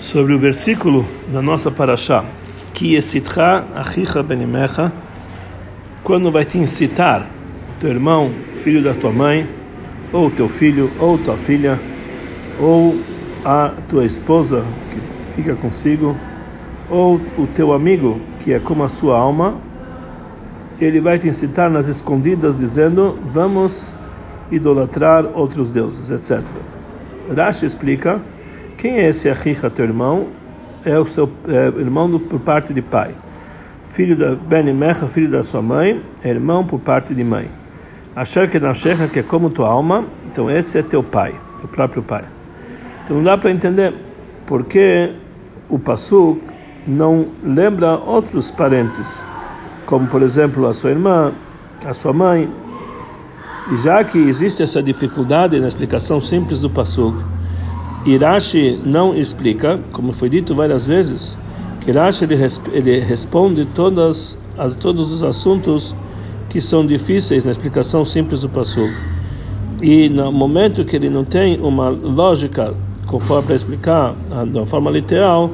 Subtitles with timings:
[0.00, 2.24] sobre o versículo da nossa paraxá,
[2.72, 4.90] que esitcha achicha benimecha,
[6.02, 7.26] quando vai te incitar
[7.78, 9.46] teu irmão, filho da tua mãe,
[10.12, 11.78] ou teu filho, ou tua filha,
[12.58, 12.98] ou
[13.44, 16.16] a tua esposa que fica consigo,
[16.88, 19.58] ou o teu amigo que é como a sua alma,
[20.80, 23.94] ele vai te incitar nas escondidas dizendo: vamos
[24.50, 26.44] idolatrar outros deuses, etc.
[27.36, 28.20] Rashi explica
[28.80, 30.28] quem é esse Achicha, teu irmão?
[30.86, 33.14] É o seu é, irmão do, por parte de pai.
[33.90, 37.50] Filho da Ben Mecha, filho da sua mãe, é irmão por parte de mãe.
[38.16, 41.68] Achar que na Shecha, que é como tua alma, então esse é teu pai, o
[41.68, 42.24] próprio pai.
[43.04, 43.92] Então não dá para entender
[44.46, 45.12] porque
[45.68, 46.40] o Passuk
[46.88, 49.22] não lembra outros parentes,
[49.84, 51.34] como por exemplo a sua irmã,
[51.84, 52.48] a sua mãe.
[53.70, 57.22] E já que existe essa dificuldade na explicação simples do Passuk,
[58.06, 61.36] Irashi não explica, como foi dito várias vezes,
[61.80, 62.36] que Irashi ele,
[62.72, 65.94] ele responde todas as, todos os assuntos
[66.48, 68.92] que são difíceis na explicação simples do Passuk.
[69.82, 72.74] E no momento que ele não tem uma lógica
[73.06, 74.14] conforme para explicar
[74.50, 75.50] de uma forma literal,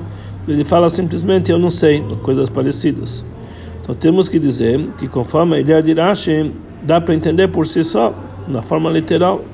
[0.46, 3.24] ele fala simplesmente eu não sei, coisas parecidas.
[3.82, 7.84] Então temos que dizer que conforme a ideia de Irashi, dá para entender por si
[7.84, 8.12] só,
[8.48, 9.44] na forma literal.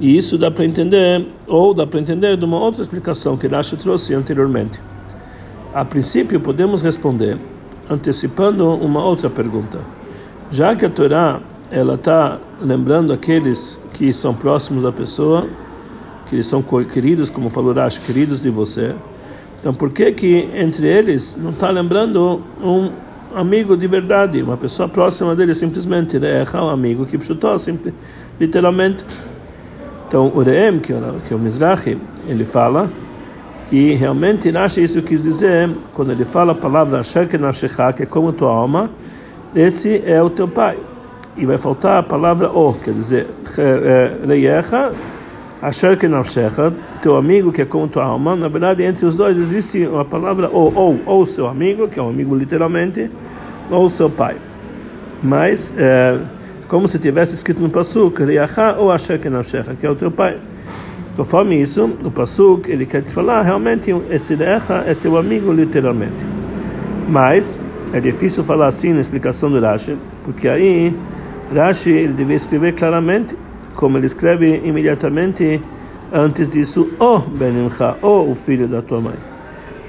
[0.00, 3.76] E isso dá para entender, ou dá para entender de uma outra explicação que Rashi
[3.76, 4.80] trouxe anteriormente.
[5.74, 7.36] A princípio, podemos responder
[7.90, 9.80] antecipando uma outra pergunta.
[10.50, 15.46] Já que a Torá ela está lembrando aqueles que são próximos da pessoa,
[16.26, 18.94] que são queridos, como falou Rashi, queridos de você.
[19.60, 22.90] Então, por que que entre eles não está lembrando um
[23.34, 27.56] amigo de verdade, uma pessoa próxima dele simplesmente, é um amigo que chutou,
[28.38, 29.04] literalmente
[30.08, 30.94] então, o Reem, que,
[31.26, 32.90] que é o Mizrahi, ele fala
[33.66, 38.32] que realmente Rashi isso quis dizer quando ele fala a palavra Asher que é como
[38.32, 38.90] tua alma,
[39.54, 40.78] esse é o teu pai.
[41.36, 43.26] E vai faltar a palavra O, quer dizer,
[44.26, 44.92] Reyecha,
[45.60, 48.34] Asher Kenashecha, teu amigo que é como tua alma.
[48.34, 52.02] Na verdade, entre os dois existe a palavra O, ou, ou seu amigo, que é
[52.02, 53.10] um amigo literalmente,
[53.70, 54.36] ou seu pai.
[55.22, 55.74] Mas.
[55.76, 56.18] É,
[56.68, 58.22] como se tivesse escrito no Pasuk,
[58.78, 60.38] ou Asher Kenavshecha, que é o teu pai.
[61.16, 66.24] Conforme isso, o Pasuk, ele quer te falar, realmente, esse Riacha é teu amigo, literalmente.
[67.08, 67.60] Mas,
[67.92, 70.94] é difícil falar assim na explicação do Rashi, porque aí,
[71.52, 73.34] Rashi, ele deve escrever claramente,
[73.74, 75.60] como ele escreve imediatamente
[76.12, 79.16] antes disso, o Benimcha, ou o filho da tua mãe.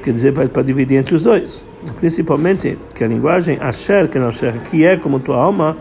[0.02, 1.68] Quer dizer, para dividir entre os dois.
[2.00, 5.78] Principalmente que a linguagem Asher Kenavshecha, que é como tua alma,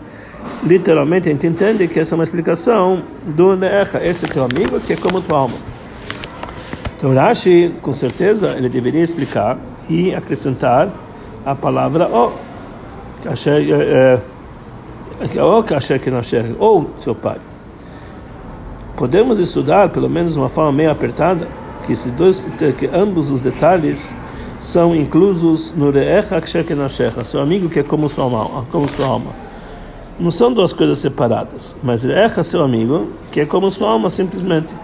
[0.63, 4.93] literalmente a gente entende que essa é uma explicação do Neecha, esse teu amigo que
[4.93, 5.55] é como tua alma.
[6.97, 9.57] Então Rashi, com certeza, ele deveria explicar
[9.89, 10.89] e acrescentar
[11.45, 12.33] a palavra o,
[16.59, 17.37] ou seu pai.
[18.97, 21.47] Podemos estudar, pelo menos de uma forma meio apertada,
[21.85, 22.45] que esses dois,
[22.77, 24.13] que ambos os detalhes
[24.59, 26.35] são inclusos no Re'echa
[27.23, 28.65] seu amigo que é como sua alma.
[28.69, 29.48] Como sua alma
[30.19, 34.75] não são duas coisas separadas, mas erra seu amigo, que é como sua alma simplesmente.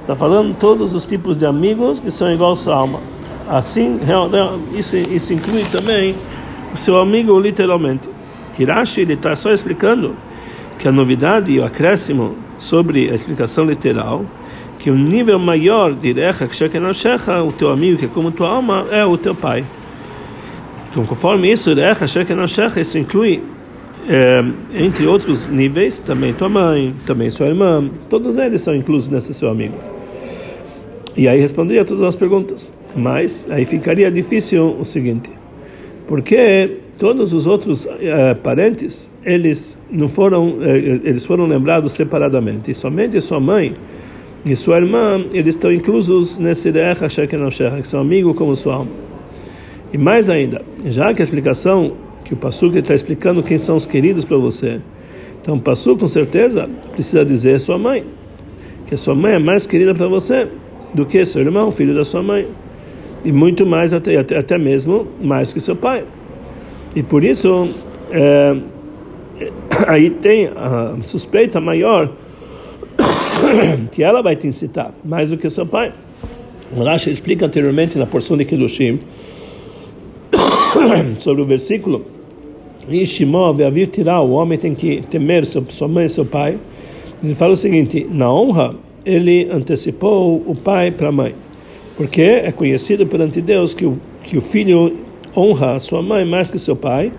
[0.00, 3.00] Está falando todos os tipos de amigos que são igual a sua alma.
[3.48, 3.98] Assim,
[4.72, 6.14] isso, isso inclui também
[6.72, 8.08] o seu amigo literalmente.
[8.58, 10.14] Hirashi ele está só explicando
[10.78, 14.24] que a novidade e o acréscimo sobre a explicação literal
[14.78, 16.48] que o um nível maior de Recha
[16.94, 19.64] Shecha, o teu amigo que é como tua alma, é o teu pai.
[20.90, 23.42] Então, conforme isso, Recha Shecha, isso inclui
[24.08, 24.44] é,
[24.74, 29.48] entre outros níveis, também tua mãe, também sua irmã, todos eles são inclusos nesse seu
[29.48, 29.76] amigo.
[31.16, 32.72] E aí responderia todas as perguntas.
[32.94, 35.30] Mas aí ficaria difícil o seguinte:
[36.06, 42.74] porque todos os outros é, parentes eles não foram é, eles foram lembrados separadamente e
[42.74, 43.76] somente sua mãe
[44.44, 48.90] e sua irmã eles estão inclusos nesse recha que são amigos como sua alma.
[49.92, 51.92] E mais ainda, já que a explicação
[52.26, 54.80] que o Passuco está explicando quem são os queridos para você.
[55.40, 58.04] Então, o Passuco, com certeza, precisa dizer sua mãe,
[58.84, 60.48] que a sua mãe é mais querida para você
[60.92, 62.48] do que seu irmão, filho da sua mãe,
[63.24, 66.04] e muito mais, até, até, até mesmo mais que seu pai.
[66.96, 67.68] E por isso,
[68.10, 68.56] é,
[69.86, 72.10] aí tem a suspeita maior
[73.92, 75.92] que ela vai te incitar, mais do que seu pai.
[76.76, 78.98] O Rashi explica anteriormente na porção de Kedushim
[81.18, 82.15] sobre o versículo
[82.88, 86.58] Ishimó, Veavir tirar, o homem tem que temer sua mãe e seu pai.
[87.22, 88.74] Ele fala o seguinte: na honra,
[89.04, 91.34] ele antecipou o pai para a mãe.
[91.96, 94.96] Porque é conhecido perante Deus que o, que o filho
[95.36, 97.12] honra a sua mãe mais que seu pai,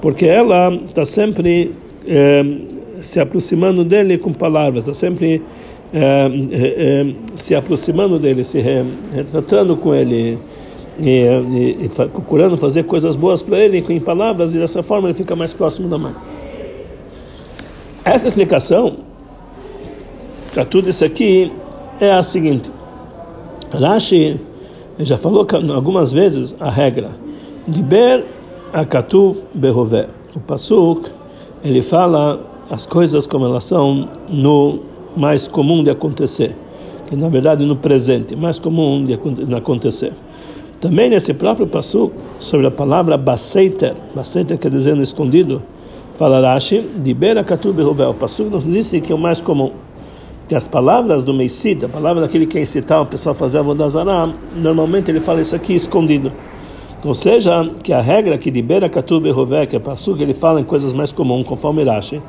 [0.00, 1.72] porque ela está sempre
[2.06, 2.44] eh,
[3.00, 5.42] se aproximando dele com palavras, está sempre
[5.92, 8.58] eh, eh, se aproximando dele, se
[9.14, 10.38] retratando com ele.
[11.00, 15.34] E, e, procurando fazer coisas boas para ele com palavras e dessa forma ele fica
[15.34, 16.12] mais próximo da mãe.
[18.04, 18.96] Essa explicação
[20.52, 21.50] para tudo isso aqui
[21.98, 22.70] é a seguinte:
[23.72, 24.38] Rashi
[24.98, 27.10] já falou algumas vezes a regra
[27.66, 28.24] Liber
[28.72, 30.08] akatuv berové.
[30.34, 31.08] O pasuk
[31.62, 34.80] ele fala as coisas como elas são no
[35.16, 36.56] mais comum de acontecer,
[37.06, 39.14] que na verdade no presente, mais comum de
[39.54, 40.12] acontecer.
[40.82, 45.62] Também nesse próprio pasuk sobre a palavra baseiter, baseiter quer dizer no escondido,
[46.16, 48.04] fala Rashi, Liber akatuv berové.
[48.04, 49.70] O pasuk nos disse que é o mais comum
[50.48, 53.58] que as palavras do Meisid, a palavra daquele que quer incitar o pessoal a fazer
[53.58, 56.32] a Vodazará, normalmente ele fala isso aqui escondido.
[57.04, 60.60] Ou seja, que a regra que libera Katub Rové, que é passo que ele fala
[60.60, 62.20] em coisas mais comuns, conforme Rashi,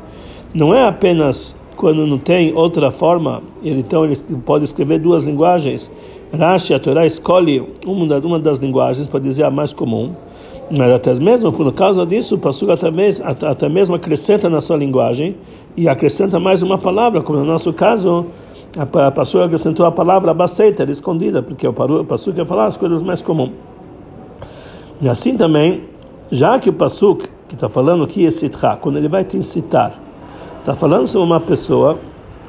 [0.53, 4.15] não é apenas quando não tem outra forma, ele, então ele
[4.45, 5.91] pode escrever duas linguagens.
[6.37, 10.13] Rashi, a Torá, escolhe uma, uma das linguagens para dizer a mais comum,
[10.71, 14.75] mas até mesmo por causa disso, o Passuc até mesmo, até mesmo acrescenta na sua
[14.75, 15.35] linguagem
[15.77, 18.25] e acrescenta mais uma palavra, como no nosso caso,
[18.75, 23.21] a Passuc acrescentou a palavra abaceita, escondida, porque o Passuc quer falar as coisas mais
[23.21, 23.51] comuns.
[24.99, 25.81] E assim também,
[26.31, 29.93] já que o Pasuk, que está falando é Sitcha, quando ele vai te incitar,
[30.59, 31.99] está falando sobre uma pessoa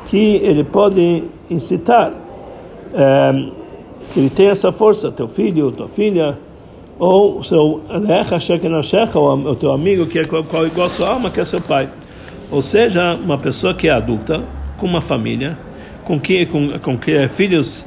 [0.07, 2.13] que ele pode incitar,
[2.95, 3.64] é,
[4.13, 6.39] que tem essa força, teu filho, tua filha,
[6.99, 7.83] ou seu
[9.19, 11.89] ou o teu amigo que é igual a sua alma, que é seu pai.
[12.51, 14.43] Ou seja, uma pessoa que é adulta,
[14.77, 15.59] com uma família,
[16.05, 17.85] com que com, com que é filhos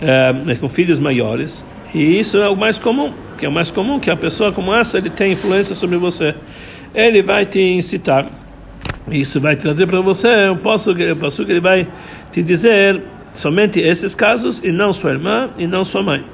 [0.00, 4.00] é, com filhos maiores, e isso é o mais comum que é o mais comum,
[4.00, 6.34] que a pessoa como essa ele tem influência sobre você.
[6.94, 8.26] Ele vai te incitar.
[9.10, 11.02] Isso vai trazer para você, eu posso que
[11.52, 11.86] ele vai
[12.30, 13.02] te dizer
[13.38, 16.24] somente esses casos e não sua irmã e não sua mãe.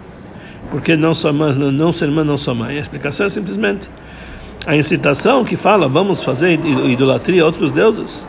[0.70, 2.76] Porque não sua mãe, não sua irmã, não sua mãe.
[2.76, 3.88] A explicação é simplesmente
[4.66, 8.26] a incitação que fala vamos fazer idolatria a outros deuses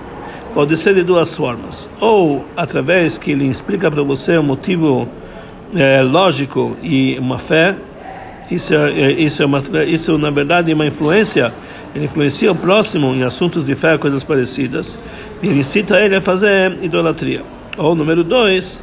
[0.54, 5.08] pode ser de duas formas ou através que ele explica para você um motivo
[5.74, 7.78] é, lógico e uma fé
[8.50, 11.52] isso é, é, isso é uma, isso na verdade é uma influência.
[11.94, 14.98] Ele influencia o próximo em assuntos de fé, coisas parecidas.
[15.42, 17.44] Ele incita ele a fazer idolatria.
[17.78, 18.82] Ou número dois,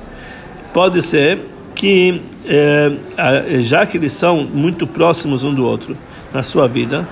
[0.73, 1.41] pode ser
[1.75, 5.97] que é, já que eles são muito próximos um do outro
[6.33, 7.09] na sua vida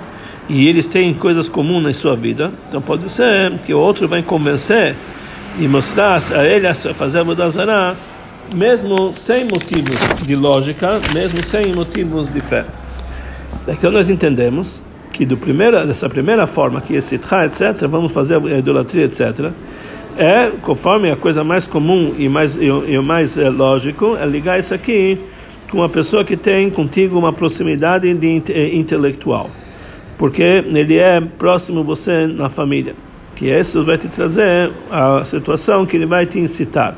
[0.49, 4.23] e eles têm coisas comuns na sua vida, então pode ser que o outro vai
[4.23, 4.97] convencer
[5.59, 7.65] e mostrar a ele a fazer a mudança
[8.53, 12.65] mesmo sem motivos de lógica, mesmo sem motivos de fé.
[13.69, 18.37] Então nós entendemos que do primeira, dessa primeira forma, que é sitcha, etc., vamos fazer
[18.37, 19.53] a idolatria, etc.,
[20.17, 24.59] é, conforme a coisa mais comum e mais e, o mais é, lógico, é ligar
[24.59, 25.19] isso aqui
[25.71, 29.51] com uma pessoa que tem contigo uma proximidade de, é, intelectual,
[30.19, 32.95] porque ele é próximo você na família,
[33.37, 36.97] que isso vai te trazer a situação que ele vai te incitar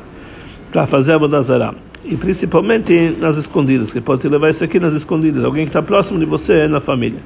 [0.71, 1.73] para fazer a Bodazará.
[2.03, 6.19] E principalmente nas escondidas, que pode levar isso aqui nas escondidas, alguém que está próximo
[6.19, 7.19] de você na família.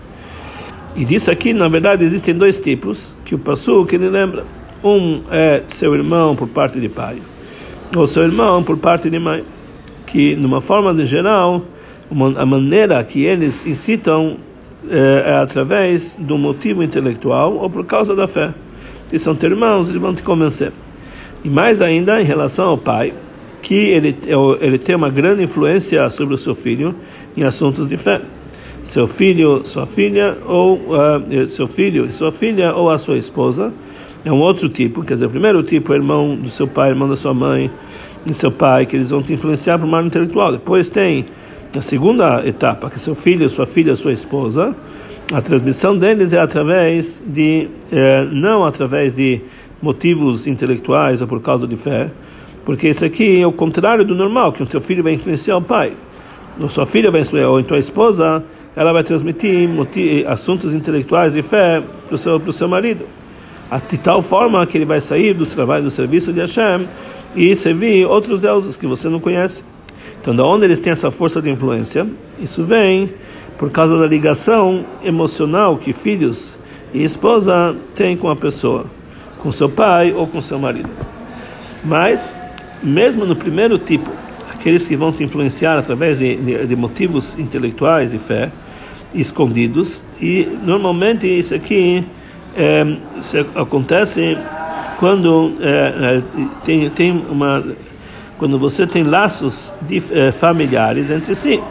[0.96, 4.44] E disso aqui, na verdade, existem dois tipos que o Passu que ele lembra.
[4.84, 7.22] Um é seu irmão por parte de pai,
[7.96, 9.43] ou seu irmão por parte de mãe.
[10.05, 11.63] Que, numa forma de geral,
[12.10, 14.38] uma, a maneira que eles incitam
[14.89, 18.53] é, é através do motivo intelectual ou por causa da fé.
[19.10, 20.72] Se são teus irmãos, eles vão te convencer.
[21.43, 23.13] E mais ainda, em relação ao pai,
[23.62, 24.15] que ele,
[24.62, 26.96] ele tem uma grande influência sobre o seu filho
[27.36, 28.22] em assuntos de fé.
[28.84, 33.74] Seu filho, sua filha, ou uh, seu filho e sua filha, ou a sua esposa,
[34.25, 35.03] é um outro tipo.
[35.03, 37.71] Quer dizer, o primeiro tipo é irmão do seu pai, irmão da sua mãe,
[38.25, 40.51] e seu pai, que eles vão te influenciar para o mal intelectual.
[40.51, 41.25] Depois tem
[41.75, 44.75] a segunda etapa, que é seu filho, sua filha, sua esposa.
[45.31, 49.41] A transmissão deles é através de, eh, não através de
[49.81, 52.09] motivos intelectuais ou por causa de fé,
[52.65, 55.62] porque isso aqui é o contrário do normal, que o teu filho vai influenciar o
[55.62, 55.93] pai.
[56.59, 58.43] Ou sua filha vai influenciar, ou então a esposa,
[58.75, 59.69] ela vai transmitir
[60.27, 63.05] assuntos intelectuais e fé para o seu, seu marido.
[63.89, 66.88] De tal forma que ele vai sair do trabalho, do serviço de Hashem
[67.36, 69.63] e servir outros deuses que você não conhece.
[70.21, 72.07] Então, da onde eles têm essa força de influência?
[72.39, 73.09] Isso vem
[73.57, 76.55] por causa da ligação emocional que filhos
[76.93, 78.86] e esposa têm com a pessoa,
[79.39, 80.89] com seu pai ou com seu marido.
[81.83, 82.38] Mas
[82.81, 84.09] mesmo no primeiro tipo,
[84.51, 88.51] aqueles que vão te influenciar através de, de, de motivos intelectuais e fé
[89.13, 92.03] escondidos e normalmente isso aqui
[92.58, 92.84] é,
[93.56, 94.36] acontece
[95.00, 96.22] quando é,
[96.66, 97.64] tem tem uma
[98.40, 101.62] quando você tem laços de, é, familiares entre si.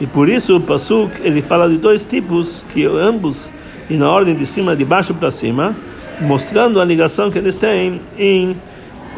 [0.00, 3.50] E por isso o pasuk ele fala de dois tipos que ambos
[3.88, 5.76] e na ordem de cima de baixo para cima
[6.20, 8.56] mostrando a ligação que eles têm em,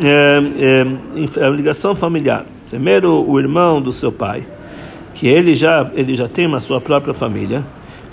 [0.00, 2.46] em a ligação familiar.
[2.70, 4.44] Primeiro o irmão do seu pai
[5.14, 7.62] que ele já ele já tem uma sua própria família,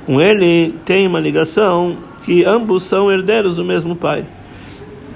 [0.06, 1.98] com ele tem uma ligação
[2.29, 4.24] que ambos são herdeiros do mesmo pai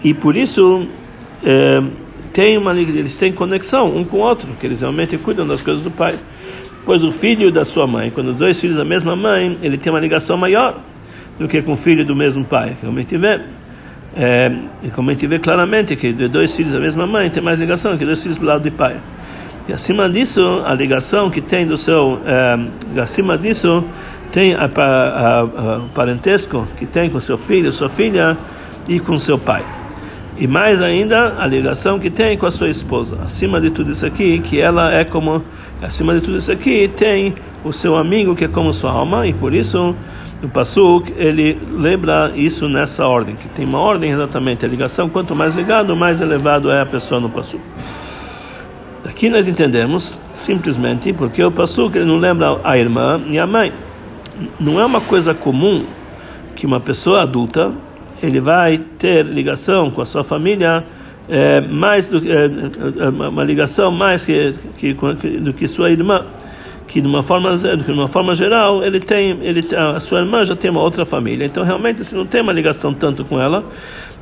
[0.04, 0.88] e por isso
[1.44, 1.80] é,
[2.34, 5.84] tem uma eles têm conexão um com o outro, que eles realmente cuidam das coisas
[5.84, 6.16] do pai.
[6.84, 10.00] Pois o filho da sua mãe, quando dois filhos da mesma mãe, ele tem uma
[10.00, 10.80] ligação maior
[11.38, 12.76] do que com o filho do mesmo pai.
[12.82, 13.42] Realmente vê,
[14.18, 14.52] é,
[14.96, 18.04] como a gente vê claramente que dois filhos da mesma mãe tem mais ligação que
[18.04, 18.98] dois filhos do lado do pai.
[19.70, 23.86] E acima disso, a ligação que tem do seu, é, acima disso,
[24.34, 28.36] tem a, a, a, parentesco que tem com seu filho, sua filha
[28.88, 29.64] e com seu pai.
[30.36, 33.20] E mais ainda, a ligação que tem com a sua esposa.
[33.24, 35.44] Acima de tudo isso aqui, que ela é como,
[35.80, 39.34] acima de tudo isso aqui, tem o seu amigo que é como sua alma, e
[39.34, 39.96] por isso
[40.42, 45.36] o Pasuk, ele lembra isso nessa ordem, que tem uma ordem exatamente, a ligação, quanto
[45.36, 47.62] mais ligado, mais elevado é a pessoa no Pasuk.
[49.06, 53.72] Aqui nós entendemos simplesmente porque o Pasuk ele não lembra a irmã e a mãe.
[54.60, 55.86] Não é uma coisa comum
[56.56, 57.72] que uma pessoa adulta
[58.22, 60.84] ele vai ter ligação com a sua família
[61.30, 66.26] é, mais do, é, uma ligação mais que, que, do que sua irmã
[66.88, 70.56] que de uma forma de uma forma geral ele tem ele a sua irmã já
[70.56, 73.64] tem uma outra família então realmente se não tem uma ligação tanto com ela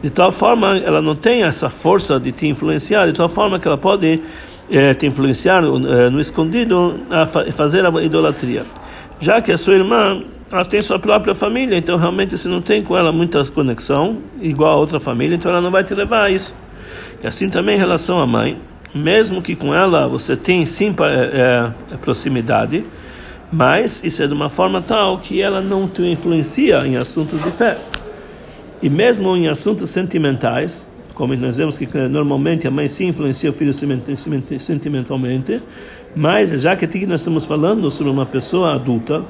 [0.01, 3.67] de tal forma ela não tem essa força de te influenciar de tal forma que
[3.67, 4.21] ela pode
[4.71, 8.63] é, te influenciar é, no escondido a fazer a idolatria.
[9.21, 12.83] Já que a sua irmã ela tem sua própria família, então realmente se não tem
[12.83, 16.29] com ela muita conexão, igual a outra família, então ela não vai te levar a
[16.31, 16.53] isso.
[17.23, 18.57] E assim também em relação à mãe,
[18.95, 22.83] mesmo que com ela você tem sim é, é, proximidade,
[23.51, 27.51] mas isso é de uma forma tal que ela não te influencia em assuntos de
[27.51, 27.77] fé.
[28.81, 33.53] E mesmo em assuntos sentimentais, como nós vemos que normalmente a mãe sim influencia o
[33.53, 33.73] filho
[34.59, 35.61] sentimentalmente,
[36.15, 39.23] mas já que aqui nós estamos falando sobre uma pessoa adulta,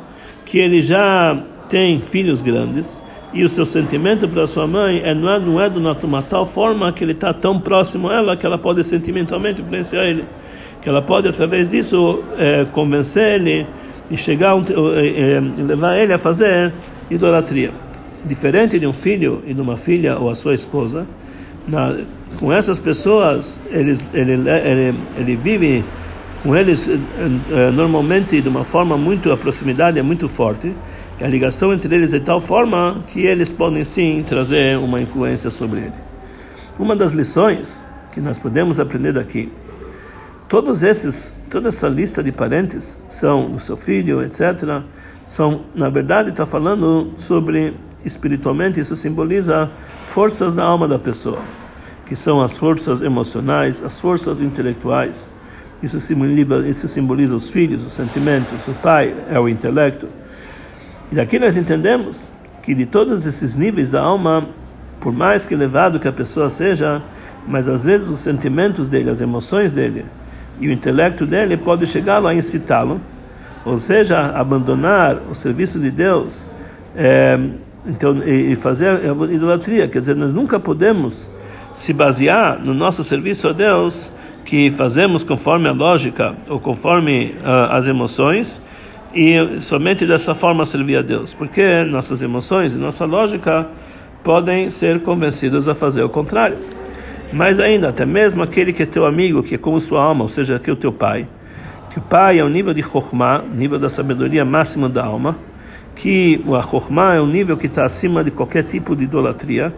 [0.46, 3.02] que ele já tem filhos grandes,
[3.34, 6.46] e o seu sentimento para sua mãe é, não, é, não é de uma tal
[6.46, 10.26] forma que ele está tão próximo a ela que ela pode sentimentalmente influenciar ele,
[10.82, 13.66] que ela pode através disso é, convencer ele
[14.10, 16.74] e chegar é, é, levar ele a fazer
[17.10, 17.72] idolatria.
[18.26, 21.08] Diferente de um filho e de uma filha ou a sua esposa,
[21.68, 21.98] na,
[22.39, 25.84] com essas pessoas, eles, ele, ele, ele vive
[26.44, 26.98] com eles eh,
[27.51, 30.74] eh, normalmente de uma forma muito, a proximidade é muito forte,
[31.22, 35.51] a ligação entre eles é de tal forma que eles podem sim trazer uma influência
[35.51, 35.94] sobre ele.
[36.80, 39.51] Uma das lições que nós podemos aprender daqui,
[40.50, 44.82] todos esses, toda essa lista de parentes são o seu filho, etc.,
[45.25, 47.74] são, na verdade, está falando sobre
[48.05, 49.70] espiritualmente, isso simboliza
[50.08, 51.39] forças da alma da pessoa,
[52.05, 55.31] que são as forças emocionais, as forças intelectuais.
[55.81, 60.08] Isso simboliza, isso simboliza os filhos, os sentimentos, o pai é o intelecto.
[61.12, 62.31] E daqui nós entendemos
[62.62, 64.48] que de todos esses níveis da alma,
[65.00, 67.01] por mais que elevado que a pessoa seja,
[67.48, 70.05] mas às vezes os sentimentos dele, as emoções dele
[70.62, 73.01] e o intelecto dele pode chegar lá a incitá-lo,
[73.65, 76.48] ou seja, abandonar o serviço de Deus.
[76.96, 77.38] É,
[77.86, 81.32] então, e, fazer a idolatria, quer dizer, nós nunca podemos
[81.74, 84.12] se basear no nosso serviço a Deus
[84.46, 88.62] que fazemos conforme a lógica ou conforme uh, as emoções
[89.14, 93.68] e somente dessa forma servir a Deus, porque nossas emoções e nossa lógica
[94.24, 96.58] podem ser convencidas a fazer o contrário.
[97.34, 100.30] Mas ainda, até mesmo aquele que é teu amigo, que é como sua alma, ou
[100.30, 101.28] seja, que é o teu pai,
[101.92, 105.38] que o pai é o nível de Chokhmah, nível da sabedoria máxima da alma,
[106.01, 109.72] que o Chokhmah é um nível que está acima de qualquer tipo de idolatria,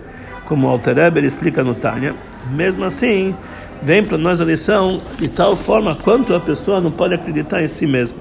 [0.46, 2.16] como o Alter Eber explica no Tânia.
[2.50, 3.36] Mesmo assim,
[3.82, 7.68] vem para nós a lição de tal forma quanto a pessoa não pode acreditar em
[7.68, 8.20] si mesma.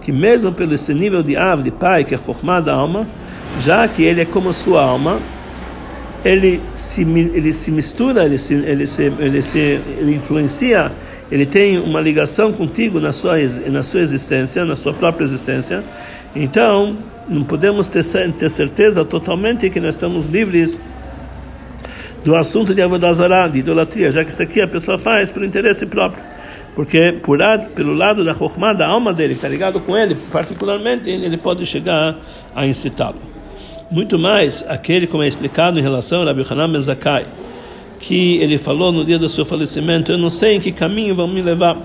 [0.00, 3.04] Que mesmo pelo esse nível de ave, de pai, que é Chokhmah da alma,
[3.58, 5.18] já que ele é como sua alma,
[6.24, 10.92] ele se, ele se mistura, ele se, ele se, ele se ele influencia,
[11.32, 15.82] ele tem uma ligação contigo na sua, na sua existência, na sua própria existência.
[16.34, 16.96] Então,
[17.28, 18.04] não podemos ter,
[18.38, 20.80] ter certeza totalmente que nós estamos livres
[22.24, 25.86] do assunto de Avodazará, de idolatria, já que isso aqui a pessoa faz por interesse
[25.86, 26.22] próprio.
[26.74, 27.38] porque por
[27.74, 31.64] pelo lado da Chokhmah, da alma dele, que está ligado com ele, particularmente, ele pode
[31.66, 32.16] chegar
[32.54, 33.20] a incitá-lo.
[33.90, 37.26] Muito mais aquele, como é explicado em relação a Rabbi Hanan Ben Zakkai,
[37.98, 41.26] que ele falou no dia do seu falecimento, eu não sei em que caminho vão
[41.26, 41.76] me levar.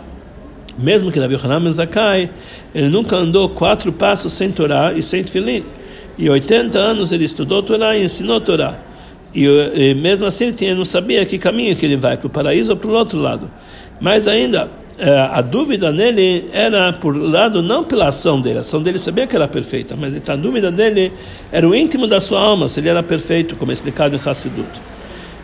[0.78, 2.30] Mesmo que Rabbi Hanan Ben Zakkai,
[2.74, 5.64] ele nunca andou quatro passos sem Torá e sem Tfilin.
[6.18, 8.78] E 80 anos ele estudou Torá e ensinou Torá.
[9.34, 12.72] E, e mesmo assim ele não sabia que caminho que ele vai, para o paraíso
[12.72, 13.50] ou para o outro lado.
[14.00, 18.82] Mas ainda, é, a dúvida nele era por lado não pela ação dele, a ação
[18.82, 21.12] dele sabia que era perfeita, mas a dúvida dele
[21.52, 24.70] era o íntimo da sua alma, se ele era perfeito, como é explicado em Hassidut.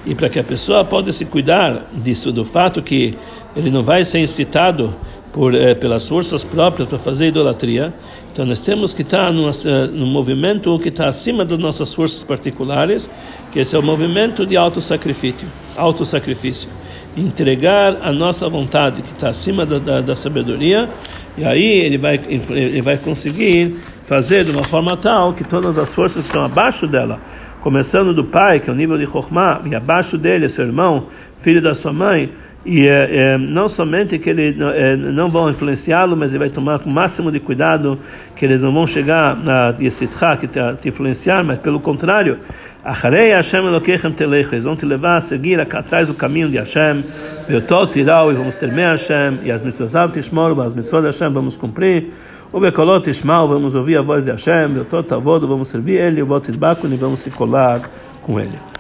[0.06, 3.14] E para que a pessoa possa se cuidar disso, do fato que
[3.56, 4.96] ele não vai ser incitado
[5.32, 7.94] por, eh, pelas forças próprias para fazer idolatria.
[8.32, 12.24] Então nós temos que estar num, eh, num movimento que está acima das nossas forças
[12.24, 13.10] particulares,
[13.52, 16.70] que esse é o movimento de autossacrifício, autossacrifício.
[17.16, 20.90] Entregar a nossa vontade, que está acima da, da, da, sabedoria,
[21.38, 22.18] e aí ele vai,
[22.50, 27.20] ele vai conseguir fazer de uma forma tal que todas as forças estão abaixo dela,
[27.60, 31.08] começando do pai, que é o nível de Chokhmah, e abaixo dele, seu irmão,
[31.40, 32.32] filho da sua mãe,
[32.66, 36.80] e é, é, não somente que eles é, não vão influenciá-lo, mas ele vai tomar
[36.82, 38.00] o máximo de cuidado
[38.36, 42.38] que eles não vão chegar na Yesitcha, que te, te influenciar, mas pelo contrário,
[42.84, 47.04] Acharei Hashem Elokechem Telech, eles vão te levar a seguir atrás do caminho de Hashem,
[47.48, 52.12] Beotot Irau, e vamos temer Hashem, e as mitzvot Tishmor, as mitzvot Hashem vamos cumprir,
[52.52, 56.26] o Bekolot Ishmael, vamos ouvir a voz de Hashem, Beotot Avodo, vamos servir Ele, o
[56.26, 57.82] Votit Bakun, e vamos se colar
[58.24, 58.72] com Ele.